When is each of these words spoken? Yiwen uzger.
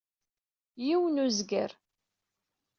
Yiwen 0.85 1.21
uzger. 1.25 1.71